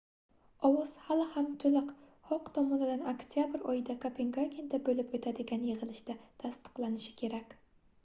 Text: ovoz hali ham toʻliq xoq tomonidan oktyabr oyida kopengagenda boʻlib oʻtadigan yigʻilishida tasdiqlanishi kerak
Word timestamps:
ovoz 0.69 0.93
hali 1.09 1.25
ham 1.35 1.49
toʻliq 1.63 1.91
xoq 2.31 2.49
tomonidan 2.57 3.05
oktyabr 3.13 3.69
oyida 3.75 3.99
kopengagenda 4.09 4.83
boʻlib 4.91 5.17
oʻtadigan 5.21 5.71
yigʻilishida 5.73 6.21
tasdiqlanishi 6.45 7.19
kerak 7.25 7.61